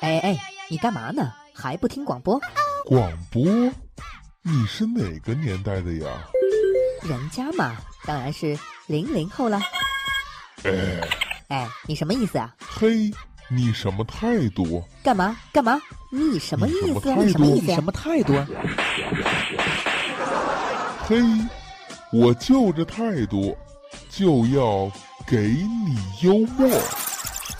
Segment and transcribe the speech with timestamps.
[0.00, 1.32] 哎哎，你干嘛呢？
[1.54, 2.38] 还不听广播？
[2.84, 3.42] 广播？
[4.42, 6.06] 你是哪个年代的呀？
[7.02, 9.60] 人家嘛，当然是零零后了。
[10.64, 11.00] 哎，
[11.48, 12.54] 哎，你什么意思啊？
[12.60, 13.10] 嘿，
[13.48, 14.82] 你什么态度？
[15.02, 15.80] 干嘛干嘛？
[16.12, 17.14] 你什么意思？
[17.14, 17.74] 你什么意思？
[17.74, 18.34] 什么态度？
[21.06, 21.16] 嘿，
[22.12, 23.56] 我就这态度，
[24.10, 24.90] 就要
[25.26, 26.68] 给你幽默。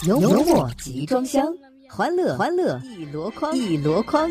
[0.02, 1.46] 幽默集装箱，
[1.88, 4.30] 欢乐欢乐一箩筐一箩筐。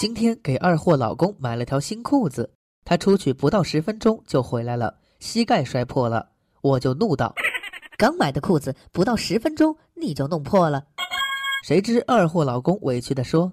[0.00, 2.50] 今天给二货老公买了条新裤子，
[2.84, 6.30] 他出去不到十分钟就回来了，膝盖摔破了，
[6.62, 7.34] 我就怒道
[7.98, 10.84] ：“刚买的裤子不到十分钟你就弄破了。
[11.66, 13.52] ”谁知二货老公委屈的说：“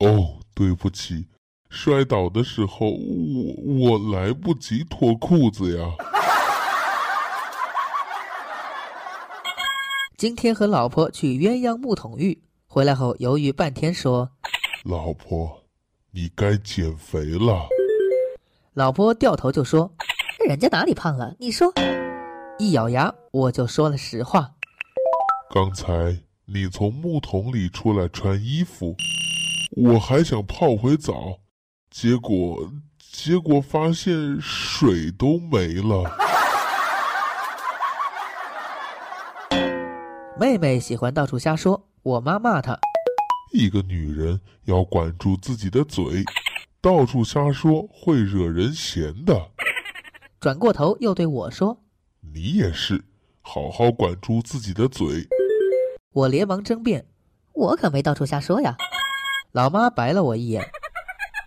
[0.00, 1.26] 哦，对不起，
[1.70, 5.84] 摔倒的时候我我来不及脱裤子呀。”
[10.16, 14.30] 今天和老婆去鸳鸯木桶浴，回来后犹豫半天说
[14.82, 15.62] ：“老婆，
[16.10, 17.68] 你该减肥了。”
[18.72, 19.92] 老婆掉头就说
[20.48, 21.36] ：“人家哪里胖了？
[21.38, 21.70] 你说。”
[22.58, 24.50] 一咬牙，我就说了实话
[25.52, 28.96] ：“刚才你从木桶里出来穿衣服，
[29.72, 31.40] 我还想泡回澡，
[31.90, 36.10] 结果结果发现水都没了。”
[40.38, 42.78] 妹妹喜欢到处瞎说，我妈骂她
[43.54, 46.22] ：“一个女人要管住自己的嘴，
[46.78, 49.50] 到处瞎说会惹人嫌的。”
[50.38, 51.82] 转过头又对我说
[52.34, 53.02] ：“你也是，
[53.40, 55.26] 好好管住自己的嘴。”
[56.12, 57.06] 我连忙争辩
[57.54, 58.76] ：“我可没到处瞎说呀。”
[59.52, 60.62] 老妈白了我一眼：“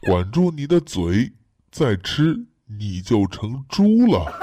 [0.09, 1.33] 管住你的嘴，
[1.69, 4.33] 再吃你就成猪了。”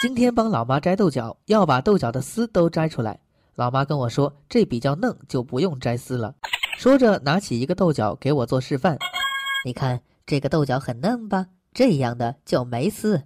[0.00, 3.18] 今天帮老妈摘豆角，要把豆角的丝都摘出来。
[3.54, 6.34] 老妈跟我说：“这比较嫩，就不用摘丝了。”
[6.76, 8.98] 说着拿起一个豆角给我做示范
[9.64, 11.46] ：“你看这个豆角很嫩吧？
[11.72, 13.22] 这样的就没丝。”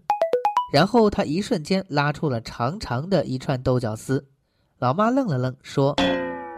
[0.73, 4.25] 然后她一瞬间拉出了长长的一串豆角丝。
[4.79, 5.95] 老妈愣了愣，说：“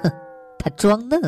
[0.03, 0.13] 哼，
[0.59, 1.21] 她装嫩。”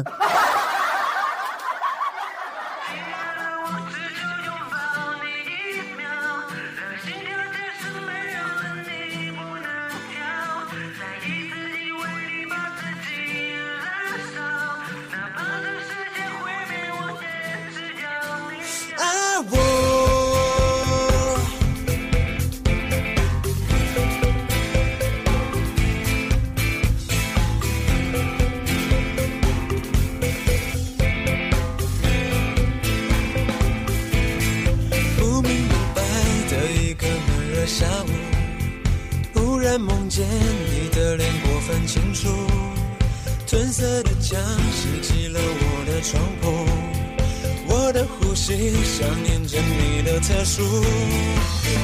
[49.02, 50.62] 想念着你的特殊。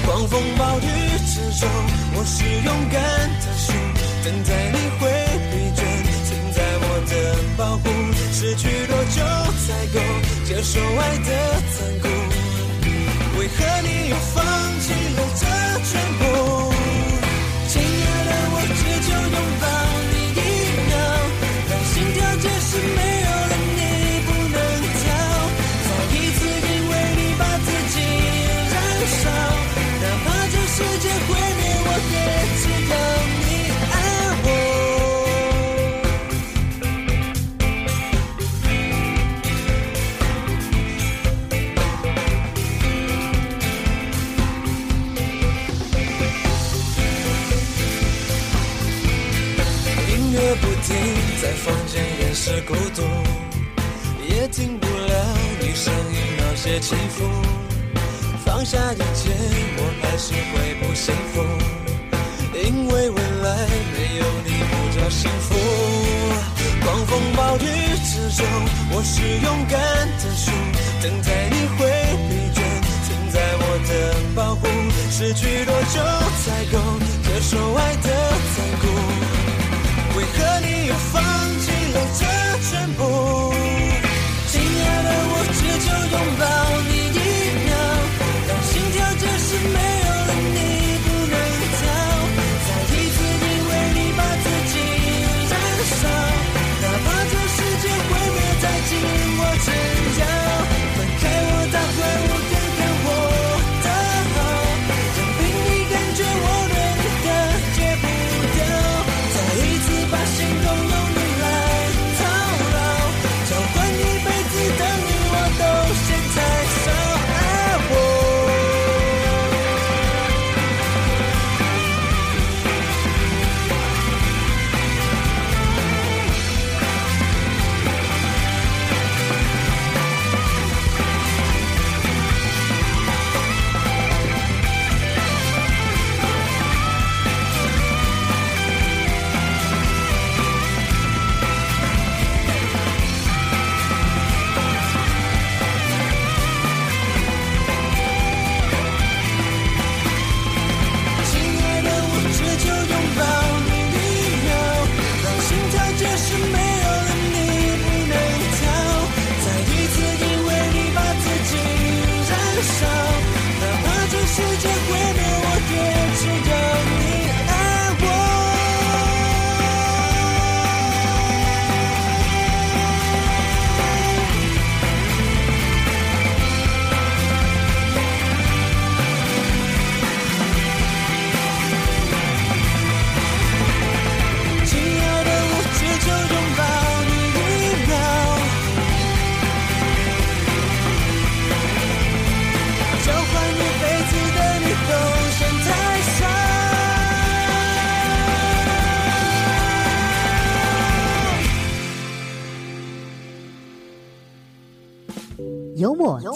[0.06, 0.82] 狂风暴雨
[1.26, 1.68] 之中，
[2.14, 3.02] 我是勇敢
[3.42, 3.72] 的树，
[4.22, 5.02] 等待你会
[5.50, 5.80] 疲倦，
[6.28, 7.12] 停在我的
[7.56, 7.84] 保护。
[8.32, 9.18] 失去多久
[9.66, 9.98] 才够
[10.44, 11.30] 接受爱的
[11.74, 12.06] 残酷？
[13.36, 14.44] 为何你又放
[14.80, 14.86] 弃
[15.16, 15.42] 了这
[15.90, 16.22] 全部？
[22.70, 23.17] 在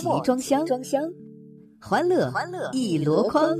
[0.03, 1.01] 集装箱，装箱，
[1.81, 3.57] 欢乐欢乐一箩筐。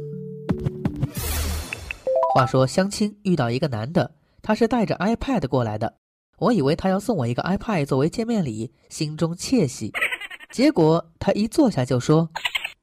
[2.35, 5.95] 话说相亲遇到一个男的，他是带着 iPad 过来的，
[6.39, 9.93] 我以为他要送我一个 iPad 作为见面礼，心中窃喜。
[10.51, 12.29] 结果他一坐下就说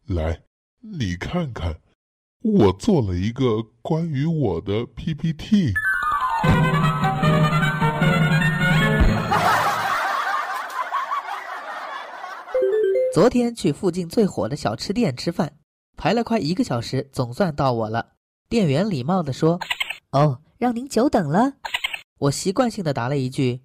[0.08, 0.40] 来，
[0.80, 1.82] 你看看，
[2.42, 5.74] 我做了一个关于我的 PPT。
[13.12, 15.54] 昨天去附近最火的小吃店吃饭，
[15.98, 18.10] 排了快一个小时，总算到我了。
[18.48, 19.60] 店员礼貌地说
[20.12, 21.54] 哦，让您久等了。
[22.20, 23.62] ：“我习惯性的答了一句，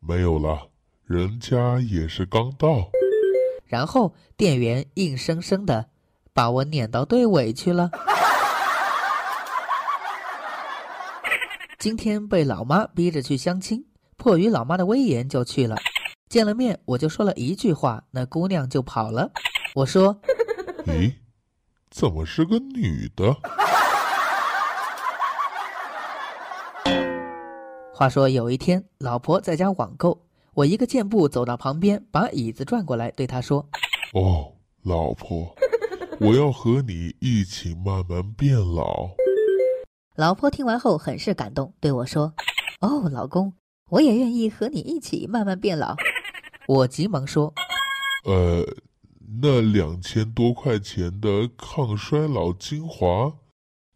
[0.00, 0.70] 没有了，
[1.04, 2.90] 人家也是刚到。
[3.66, 5.90] 然后店员硬生生的
[6.32, 7.92] 把我撵到队尾去了。
[11.78, 13.86] 今天被老妈逼着去相亲，
[14.16, 15.76] 迫于老妈的威严就去了。
[16.28, 19.30] 见了面，我就说了一句话，那姑娘就跑了。
[19.74, 20.20] 我说
[20.86, 21.14] 咦，
[21.90, 23.34] 怎么是个女的？
[27.94, 30.20] 话说有一天，老婆在家网购，
[30.52, 33.66] 我一个箭步走到旁边，把椅子转过来，对她说
[34.12, 34.52] 哦，
[34.82, 35.56] 老婆，
[36.20, 39.08] 我要和你一起慢慢变老。
[40.14, 42.34] 老婆听完后很是感动，对我说
[42.82, 43.54] ：“哦，老公，
[43.88, 45.96] 我也愿意和你一起慢慢变老。”
[46.68, 47.54] 我急忙说
[48.24, 48.62] 呃，
[49.40, 53.32] 那两千多块钱的抗衰老精华，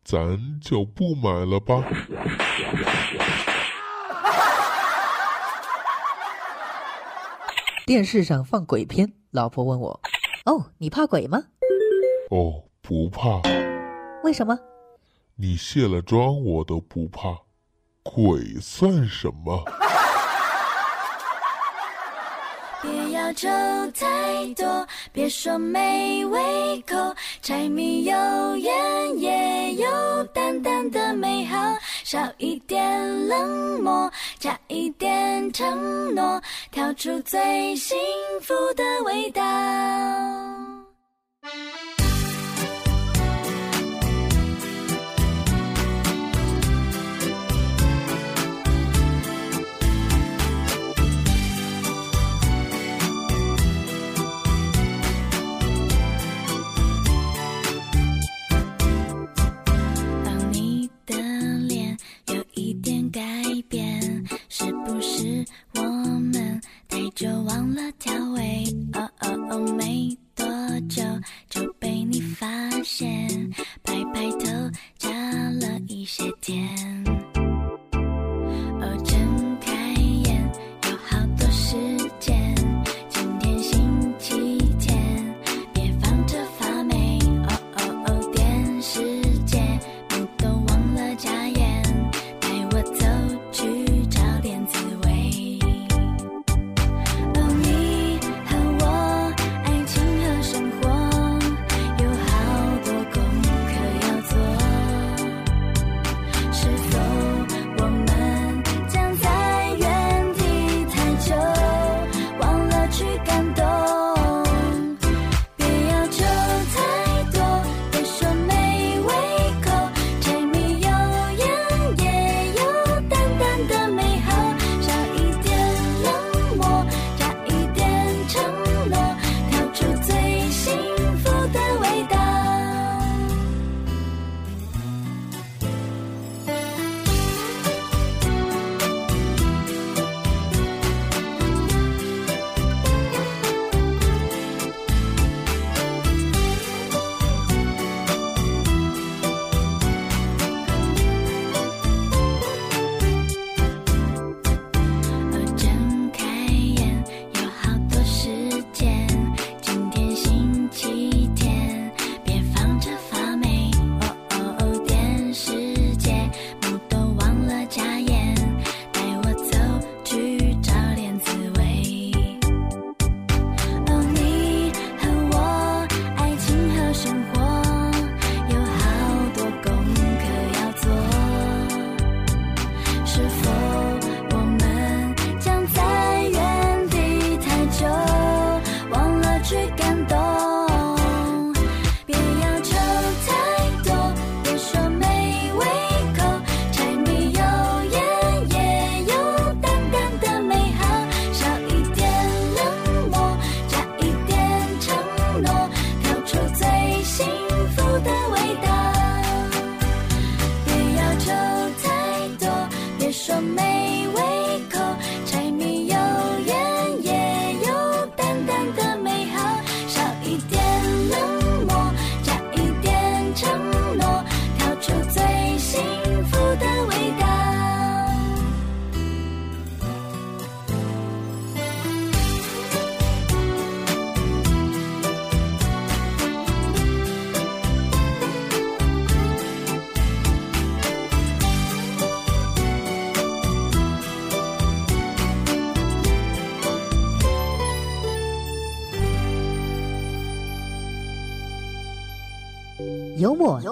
[0.02, 1.84] 咱就不买了吧。
[7.84, 10.00] 电视上放鬼片，老婆问我
[10.46, 11.44] 哦，你怕鬼吗？
[12.30, 13.42] 哦，不怕，
[14.24, 14.58] 为什么？
[15.34, 17.36] 你卸了妆我都不怕，
[18.02, 19.62] 鬼算什么？
[23.32, 23.48] 就
[23.92, 26.96] 太多，别说没胃口，
[27.40, 31.56] 柴米油盐也有淡淡的美好，
[32.04, 37.96] 少一点冷漠，加一点承诺，调出最幸
[38.40, 39.42] 福的味道。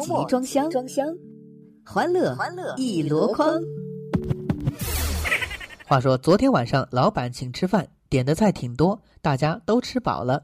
[0.01, 1.07] 集装箱，装箱，
[1.85, 3.61] 欢乐欢乐一箩筐。
[5.87, 10.43] 话说昨天晚上老板请吃饭，点的菜挺多，大家都吃饱了，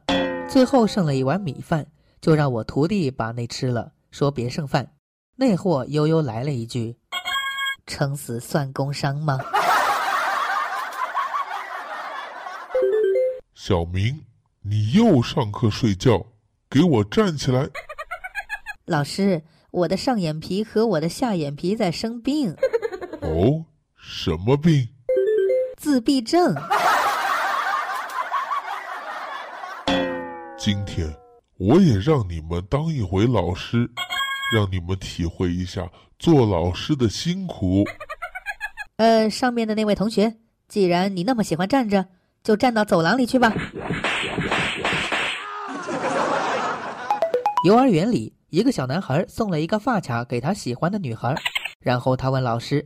[0.48, 1.86] 最后剩了一碗米饭，
[2.20, 4.92] 就让我徒弟把那吃了，说别剩饭。
[5.36, 6.96] 那货悠悠来了一句
[7.86, 9.38] ：“撑死算工伤吗？”
[13.54, 14.22] 小明，
[14.62, 16.26] 你又上课睡觉，
[16.68, 17.68] 给我站起来！
[18.86, 22.54] 老师，我的上眼皮和我的下眼皮在生病。
[23.20, 23.64] 哦，
[23.96, 24.88] 什么病？
[25.76, 26.54] 自闭症。
[30.56, 31.12] 今天
[31.58, 33.90] 我也让你们当一回老师，
[34.54, 37.84] 让你们体会一下做老师的辛苦。
[38.98, 40.36] 呃，上面的那位同学，
[40.68, 42.06] 既然你那么喜欢站着，
[42.44, 43.52] 就站到走廊里去吧。
[47.64, 48.35] 幼儿园里。
[48.50, 51.34] 一个小男孩送了一个发卡给他喜欢的女孩，
[51.80, 52.84] 然后他问老师：“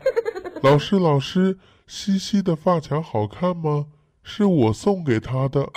[0.65, 3.85] 老师，老师，西西的发卡好看吗？
[4.23, 5.69] 是我送给她的。”“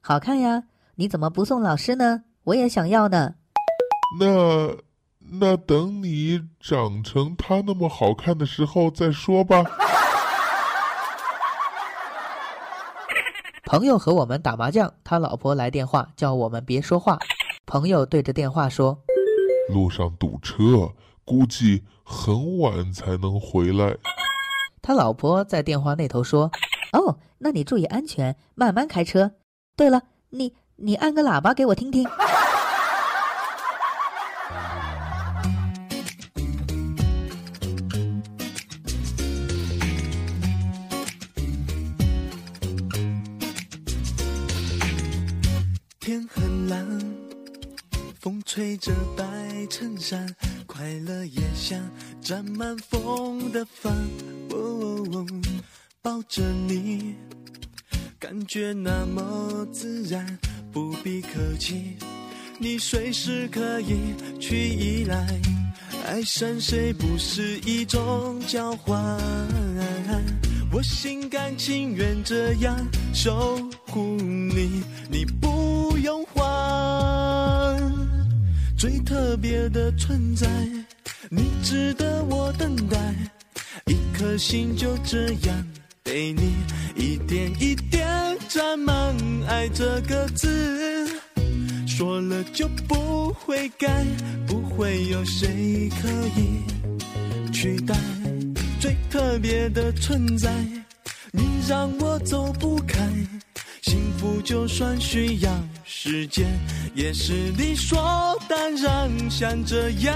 [0.00, 0.62] 好看呀，
[0.94, 2.22] 你怎么不送老师呢？
[2.44, 3.34] 我也想要呢。
[4.18, 4.74] ”“那，
[5.38, 9.62] 那等你长成她那么好看的时候再说吧。”
[13.64, 17.18] 朋友和我们打麻将，他老婆来电话叫我们别说话。
[17.74, 19.02] 朋友对着电话说
[19.68, 20.92] ：“路上堵车，
[21.24, 23.96] 估计很晚才能回来。”
[24.80, 26.52] 他老婆在电话那头说
[26.94, 29.32] ：“哦，那你注意安全，慢慢开车。
[29.76, 32.08] 对了，你你按个喇叭给我听听。”
[48.54, 49.24] 吹着白
[49.68, 50.32] 衬衫，
[50.64, 51.76] 快乐也像
[52.22, 53.92] 沾满风的帆。
[56.00, 57.16] 抱着你，
[58.16, 60.38] 感觉那么自然，
[60.72, 61.96] 不必客气。
[62.56, 65.26] 你随时可以去依赖，
[66.06, 69.18] 爱上谁不是一种交换？
[70.72, 72.76] 我心甘情愿这样
[73.12, 73.58] 守
[73.88, 74.80] 护你，
[75.10, 75.48] 你不
[78.84, 80.46] 最特别的存在，
[81.30, 82.98] 你值得我等待，
[83.86, 85.66] 一颗心就这样
[86.02, 86.52] 被你
[86.94, 88.06] 一点一点
[88.46, 89.16] 占满
[89.48, 91.08] 爱这个字，
[91.86, 94.04] 说了就不会改，
[94.46, 97.96] 不会有谁可以取代。
[98.78, 100.52] 最特别的存在，
[101.32, 103.00] 你让我走不开。
[103.80, 105.50] 幸福就算需要
[105.84, 106.46] 时间，
[106.94, 107.98] 也是理所
[108.48, 109.30] 当然。
[109.30, 110.14] 像这样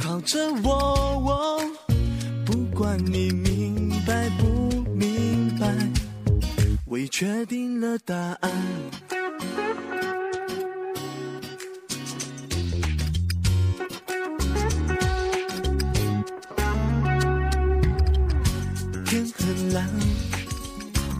[0.00, 1.60] 靠着我，
[2.44, 5.72] 不管你明白不明白，
[6.84, 8.52] 我已确定了答案。
[19.04, 19.88] 天很蓝。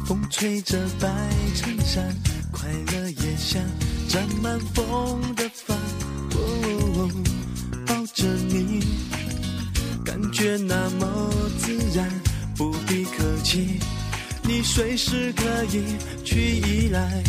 [0.06, 1.08] 风吹着白
[1.56, 2.14] 衬衫，
[2.66, 3.62] 快乐也像
[4.08, 5.78] 沾满风的帆。
[7.86, 8.82] 抱着你，
[10.04, 12.10] 感觉那么自然，
[12.56, 13.78] 不必客气。
[14.42, 17.22] 你随时可以去依赖，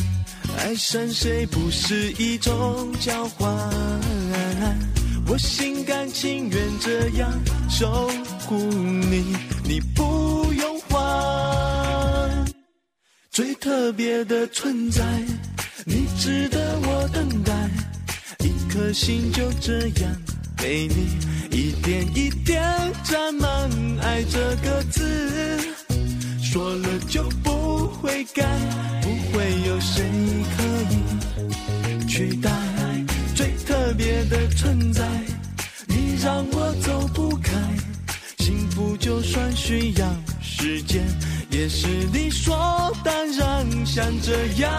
[0.57, 3.47] 爱上谁不是一种交换？
[5.27, 7.31] 我心甘情愿这样
[7.69, 8.09] 守
[8.47, 10.03] 护你，你不
[13.59, 15.03] 特别的存在，
[15.85, 17.53] 你值得我等待，
[18.39, 20.21] 一颗心就这样
[20.57, 21.17] 被你
[21.51, 22.61] 一点一点
[23.03, 23.69] 沾满
[24.01, 25.59] 爱这个字，
[26.41, 28.45] 说了就不会改，
[29.01, 30.03] 不会有谁
[30.55, 32.51] 可以取代。
[33.35, 35.07] 最特别的存在，
[35.87, 37.53] 你让我走不开，
[38.39, 41.05] 幸福就算需要时间。
[41.57, 42.55] 也是理所
[43.03, 44.71] 当然，像这样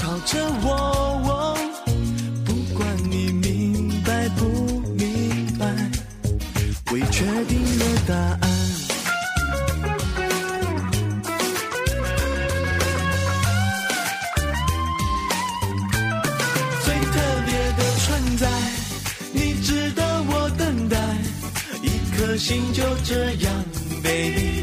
[0.00, 1.54] 靠着我，
[2.46, 4.46] 不管你明白不
[4.96, 5.66] 明白，
[6.90, 8.50] 我已确定了答案。
[16.82, 17.12] 最特
[17.44, 18.48] 别的存在，
[19.34, 20.96] 你值得我等待，
[21.82, 23.52] 一颗心就这样
[24.02, 24.53] 被你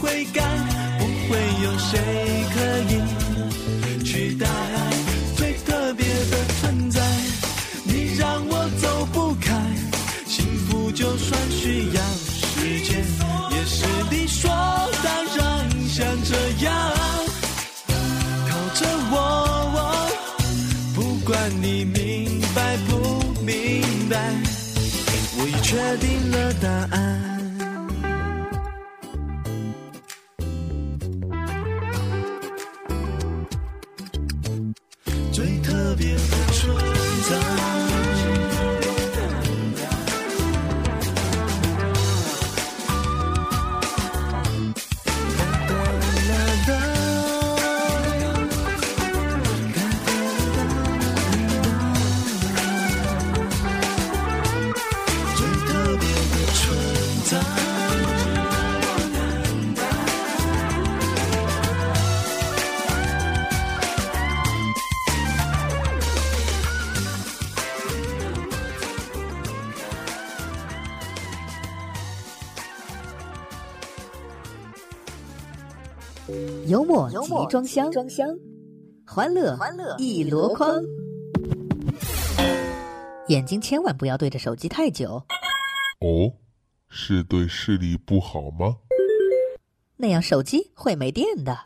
[0.00, 0.24] 会。
[0.32, 0.42] 改，
[0.98, 1.98] 不会有谁
[2.54, 2.56] 可
[2.92, 4.46] 以取代
[5.36, 7.00] 最特别的存在。
[7.84, 9.54] 你让我走不开，
[10.26, 13.04] 幸福就算需要时间，
[13.50, 14.50] 也是理所
[15.02, 16.72] 当然，像这样
[18.48, 19.14] 靠着我，
[20.94, 24.34] 不管你明白不明白，
[25.38, 27.25] 我已确定了答案。
[77.26, 78.28] 集装箱，装箱，
[79.04, 80.80] 欢乐欢乐一箩筐。
[83.26, 85.14] 眼睛千万不要对着手机太久，
[85.98, 86.30] 哦，
[86.88, 88.76] 是对视力不好吗？
[89.96, 91.58] 那样手机会没电的。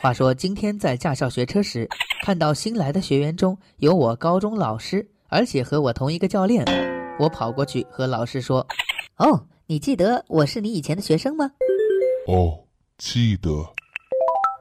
[0.00, 1.86] 话说今天在驾校学车时，
[2.22, 6.64] 看到新来的学员中有我高中老师，而且和我同一个教练，
[7.18, 8.66] 我跑过去和老师说
[9.18, 11.50] 哦，你记得我是你以前的学生吗？
[12.28, 12.66] 哦，
[12.98, 13.50] 记得。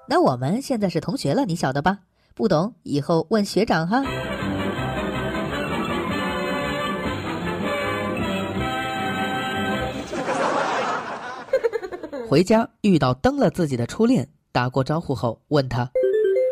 [0.09, 1.99] 那我们现在是同学了，你晓得吧？
[2.33, 4.01] 不懂以后问学长哈。
[12.27, 15.87] 回家遇到蹬了自己的初恋，打过招呼后问他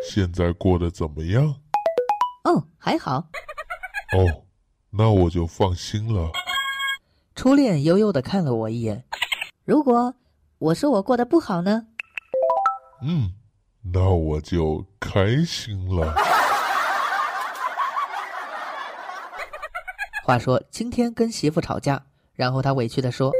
[0.08, 1.56] 现在过得怎么样？
[2.44, 3.16] 哦，还好。
[4.16, 4.44] 哦，
[4.90, 6.30] 那我就放心了。
[7.34, 9.04] 初恋悠悠的看了我一眼，
[9.64, 10.14] 如果
[10.58, 11.86] 我说我过得不好呢？
[13.02, 13.32] 嗯，
[13.92, 16.14] 那我就开心了。
[20.24, 22.00] 话说今天跟媳妇吵架，
[22.34, 23.32] 然后他委屈的说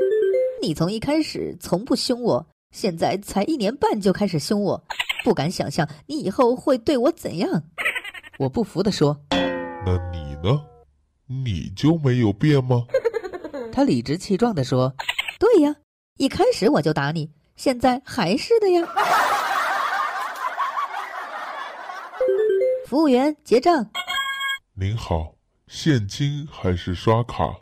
[0.61, 4.85] 你从一开始从不凶我，现在才一年半就开始凶我，
[5.23, 7.63] 不敢想象你以后会对我怎样。
[8.39, 10.61] 我不服的说，那你呢？
[11.27, 12.85] 你就没有变吗？
[13.75, 14.95] 他理直气壮地说
[15.37, 15.75] 对呀，
[16.17, 18.87] 一开始我就打你，现在还是的呀。
[22.87, 23.91] 服务员结账，
[24.75, 25.35] 您好，
[25.67, 27.53] 现金还是刷卡？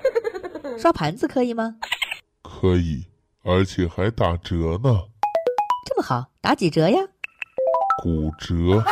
[0.79, 1.77] 刷盘子可以吗？
[2.43, 3.07] 可以，
[3.43, 4.91] 而且还打折呢，
[5.87, 6.99] 这么好，打几折呀？
[8.03, 8.85] 骨折。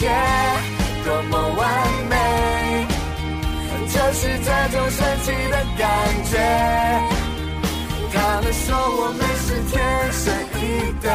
[0.00, 0.08] 界
[1.04, 1.60] 多么完
[2.08, 2.16] 美，
[3.86, 5.84] 就是这种神奇的感
[6.24, 6.32] 觉。
[8.12, 9.72] 他们说我们是天
[10.10, 10.24] 生
[10.56, 10.60] 一
[11.02, 11.06] 对，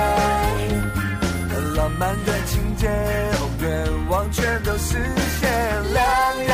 [1.76, 2.88] 浪漫的情节，
[3.62, 3.68] 愿
[4.08, 5.04] 望全都实
[5.42, 5.44] 现。
[5.92, 6.04] 两
[6.38, 6.48] 人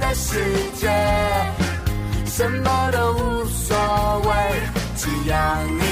[0.00, 0.28] 的世
[0.74, 0.90] 界，
[2.26, 3.76] 什么都无所
[4.24, 4.28] 谓，
[4.96, 5.36] 只要
[5.78, 5.85] 你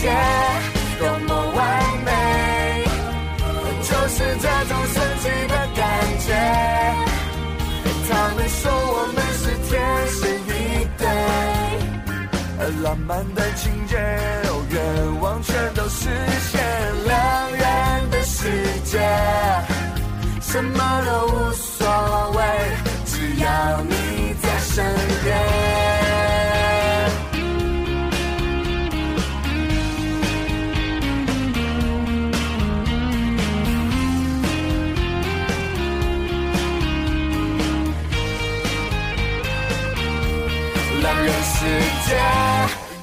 [0.00, 0.04] 界
[0.98, 1.58] 多么完
[2.04, 2.10] 美，
[3.82, 5.82] 就是这种神奇的感
[6.20, 6.28] 觉。
[8.08, 9.70] 他们说我们是天
[10.08, 10.50] 生一
[10.98, 11.02] 对，
[12.82, 13.96] 浪漫的情节，
[14.70, 16.08] 愿望全都实
[16.50, 16.60] 现，
[17.06, 17.16] 两
[17.52, 18.48] 人的世
[18.84, 18.98] 界，
[20.40, 21.86] 什么都无所
[22.36, 22.38] 谓，
[23.04, 24.84] 只要你在身
[25.24, 25.87] 边。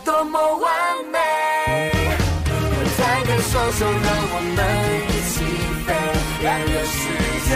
[0.04, 0.64] 多么完
[1.12, 1.18] 美，
[2.48, 2.54] 我
[2.98, 4.60] 再跟双手让我们
[5.10, 5.34] 一起
[5.86, 5.88] 飞。
[6.44, 6.94] 两人世
[7.48, 7.50] 界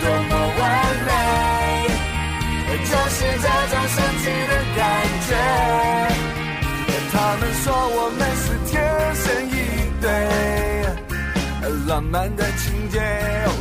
[0.00, 0.62] 多么完
[1.06, 1.10] 美，
[2.84, 4.78] 就是这种神奇的感
[5.28, 5.30] 觉。
[7.10, 7.64] 他们说
[7.96, 8.72] 我们是天
[9.14, 9.52] 生一
[10.00, 10.06] 对，
[11.86, 12.96] 浪漫的情节，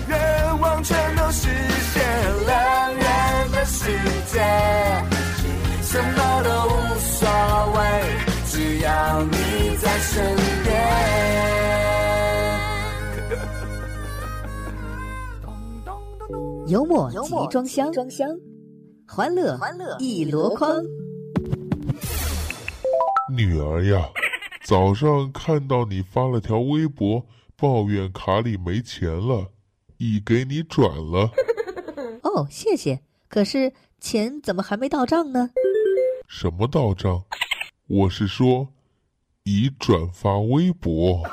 [0.08, 1.50] 愿望全都实
[1.94, 1.96] 现。
[2.46, 2.56] 两
[2.94, 3.02] 人
[3.52, 3.78] 的世
[4.32, 5.17] 界。
[10.18, 10.74] 身边。
[16.68, 17.94] 幽默集装箱，
[19.08, 19.56] 欢乐
[20.00, 20.84] 一箩筐。
[23.32, 24.10] 女儿呀，
[24.66, 27.24] 早上看到你发了条微博，
[27.56, 29.52] 抱怨卡里没钱了，
[29.98, 31.30] 已给你转了。
[32.24, 33.02] 哦，谢谢。
[33.30, 35.52] 可是钱怎么还没到账呢？
[36.28, 37.24] 什么到账？
[37.88, 38.70] 我是说，
[39.50, 41.24] 已转发微博。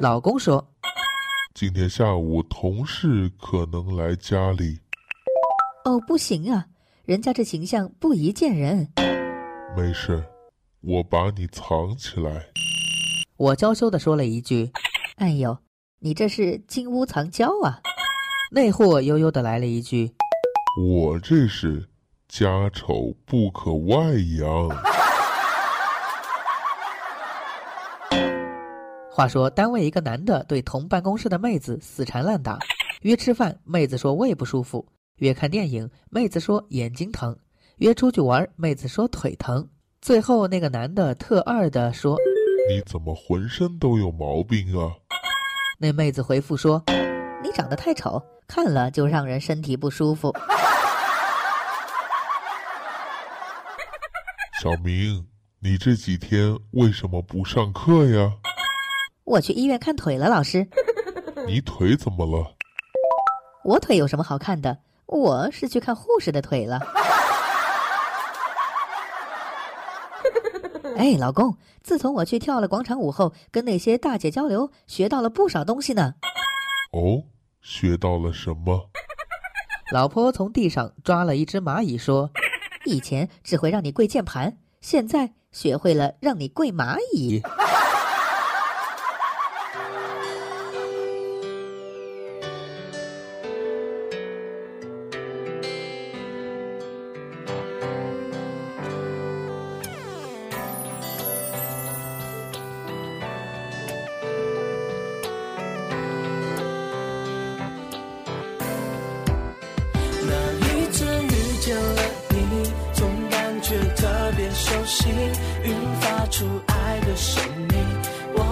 [0.00, 0.72] 老公说
[1.54, 4.80] ：“今天下午同事可能来家里。”
[5.86, 6.66] 哦，不行啊，
[7.04, 8.88] 人家这形象不宜见人。
[9.76, 10.24] 没事，
[10.80, 12.46] 我把你藏起来。
[13.36, 14.72] 我娇羞的说了一句
[15.18, 15.56] ：“哎呦，
[16.00, 17.78] 你这是金屋藏娇啊！”
[18.50, 20.12] 那货悠悠的来了一句。
[20.76, 21.88] 我这是
[22.32, 23.96] 家丑不可外
[24.38, 24.70] 扬。
[29.10, 32.58] 话说，单位一个男的对同办公室的妹子死缠烂打，
[33.02, 34.82] 约吃饭，妹子说胃不舒服；
[35.18, 37.34] 约看电影，妹子说眼睛疼；
[37.76, 39.68] 约出去玩，妹子说腿疼。
[40.00, 42.16] 最后那个男的特二的说
[42.72, 44.90] ：“你怎么浑身都有毛病啊？”
[45.78, 46.82] 那妹子回复说
[47.44, 50.34] ：“你长得太丑，看了就让人身体不舒服。”
[54.62, 55.26] 小明，
[55.58, 58.34] 你这几天为什么不上课呀？
[59.24, 60.68] 我去医院看腿了，老师。
[61.48, 62.54] 你腿怎么了？
[63.64, 64.78] 我腿有什么好看的？
[65.06, 66.78] 我是去看护士的腿了。
[70.96, 76.14] 哎，老公，自从我去跳了广场舞后，跟那些大姐交流，学到了不少东西呢。
[76.92, 77.24] 哦，
[77.60, 78.90] 学到了什么？
[79.90, 82.30] 老婆从地上抓了一只蚂蚁，说。
[82.84, 87.40] 以前只会让你跪键盘，现在学会了让你跪蚂蚁。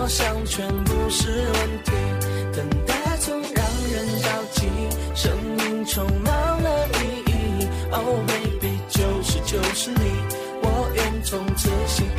[0.03, 1.93] 我想全部是问题，
[2.57, 4.67] 等待总让人着急，
[5.15, 6.33] 生命充满
[6.63, 7.69] 了意义。
[7.93, 10.11] Oh baby，就是就是你，
[10.63, 12.10] 我愿从此心。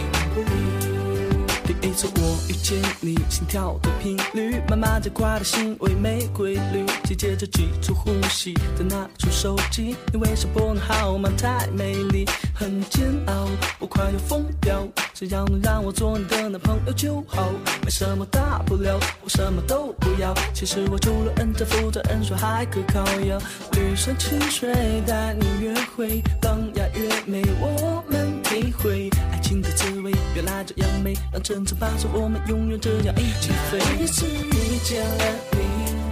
[2.51, 13.47] 遇见你，心跳的频率慢慢加快的心为没规律，紧接着急促呼吸，再拿出手机，你微信拨的号码太美丽，很煎熬，
[13.79, 14.85] 我快要疯掉。
[15.13, 17.49] 只要能让我做你的男朋友就好，
[17.85, 20.33] 没什么大不了，我什么都不要。
[20.53, 23.37] 其实我除了恩，负责任，说还可靠呀。
[23.71, 24.73] 绿山清水
[25.07, 33.79] 带你约会，浪雅越美，我们体会爱情的滋味，原来这样美，让层层把守，我们永远这样一起飞。
[33.79, 35.57] 第一次遇见了你，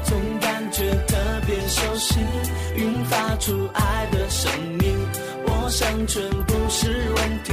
[0.06, 2.20] 总感觉特别熟悉，
[2.78, 4.50] 引发出爱的生
[4.80, 4.98] 命，
[5.46, 7.52] 我想全部是问题，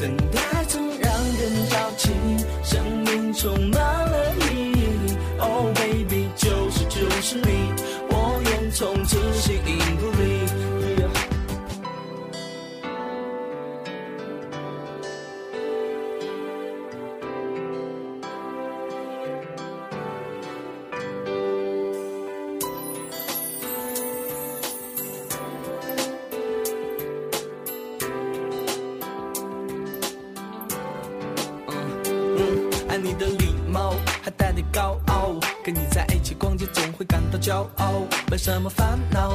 [0.00, 2.10] 等待总让人着急，
[2.62, 3.14] 生命。
[3.34, 4.03] 充满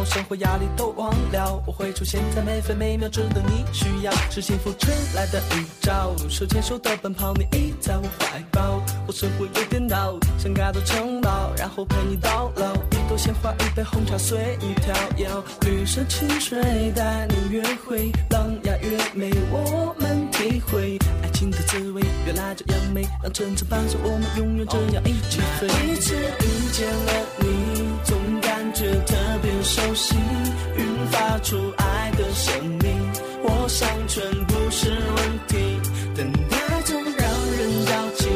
[0.10, 1.62] 生活压力都忘了。
[1.68, 6.16] 我会出现在每分每秒，值得你需要，是幸福吹来的预兆。
[6.28, 8.84] 手牵手的奔跑，你依在我怀抱。
[9.08, 12.74] 我生活有点恼，想盖座城堡，然后陪你到老。
[12.74, 15.44] 一朵鲜花，一杯红茶，随意跳摇。
[15.62, 22.02] 绿色清水带你约会，朗雅越美，我们体会爱情的滋味。
[22.26, 25.68] 原来这样美，让层层伴随我们永远这样一起飞。
[25.68, 27.69] 第一次遇见了你，
[28.80, 30.16] 却特别熟悉，
[30.78, 32.98] 云发出爱的生命。
[33.44, 35.82] 我想全部是问题，
[36.16, 38.30] 等待总让人着急，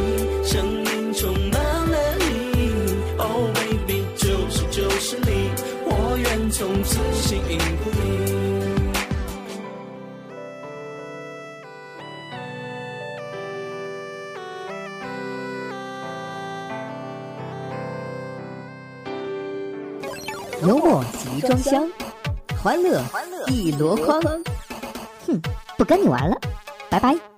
[0.43, 2.61] 生命充满了意义。
[3.19, 5.49] Oh baby，就是就是你，
[5.85, 8.42] 我愿从此形影不离。
[20.65, 21.89] 幽默集装箱，
[22.61, 23.01] 欢乐
[23.47, 24.21] 一箩筐。
[25.27, 25.41] 哼，
[25.77, 26.35] 不跟你玩了，
[26.89, 27.32] 拜拜。